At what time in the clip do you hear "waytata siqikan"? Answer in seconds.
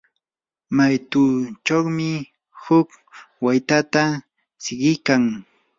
3.45-5.23